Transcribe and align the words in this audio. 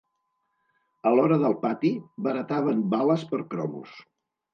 A 1.09 1.11
l'hora 1.19 1.35
del 1.43 1.53
pati, 1.65 1.91
barataven 2.29 2.81
bales 2.95 3.27
per 3.35 3.43
cromos. 3.53 4.01